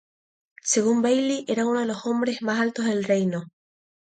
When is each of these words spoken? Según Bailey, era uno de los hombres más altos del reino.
Según 0.63 1.03
Bailey, 1.03 1.45
era 1.47 1.67
uno 1.67 1.79
de 1.81 1.85
los 1.85 2.07
hombres 2.07 2.41
más 2.41 2.59
altos 2.59 2.85
del 2.85 3.03
reino. 3.03 3.51